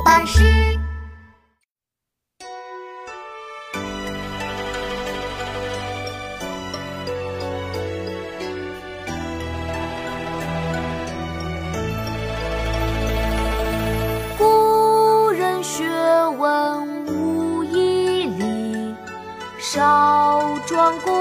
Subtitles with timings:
[0.00, 0.42] 作巴士。
[14.38, 15.86] 古人学
[16.38, 18.94] 问无遗力，
[19.58, 21.19] 少壮功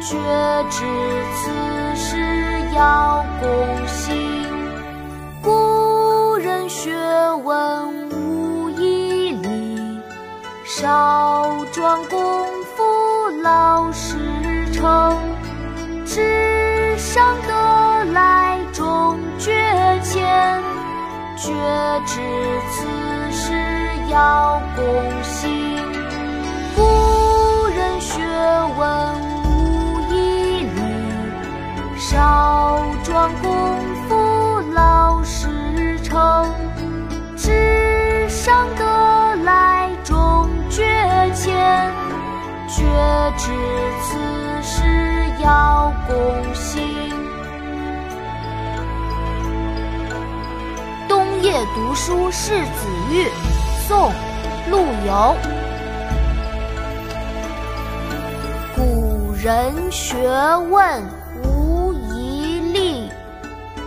[0.00, 0.16] 绝
[0.70, 0.86] 知
[1.36, 1.50] 此
[1.94, 2.16] 事
[2.74, 4.16] 要躬行。
[5.42, 6.96] 古人学
[7.44, 10.00] 问无遗力，
[10.64, 12.18] 少壮功
[12.74, 12.82] 夫
[13.42, 14.16] 老时
[14.72, 15.16] 成。
[16.06, 19.52] 纸上得来终觉
[20.02, 20.60] 浅，
[21.36, 21.52] 绝
[22.04, 22.20] 知
[22.72, 22.84] 此
[23.30, 23.54] 事
[24.10, 25.39] 要躬行。
[42.72, 42.84] 绝
[43.36, 43.50] 知
[44.00, 44.84] 此事
[45.42, 46.80] 要躬行。
[51.08, 53.26] 冬夜读书识子玉，
[53.88, 54.10] 宋·
[54.70, 55.34] 陆游。
[58.76, 60.28] 古人学
[60.70, 61.02] 问
[61.42, 63.10] 无遗力，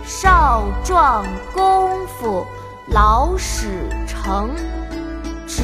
[0.04, 1.24] 少壮
[1.54, 2.46] 功夫
[2.88, 4.50] 老始成。
[5.46, 5.62] 只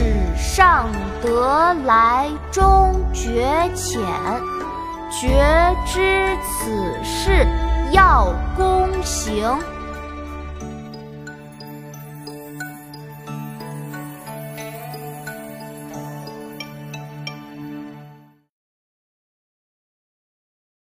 [0.61, 0.87] 上
[1.23, 3.99] 得来终觉浅，
[5.11, 7.47] 觉知此事
[7.93, 8.27] 要
[8.59, 9.59] 躬行。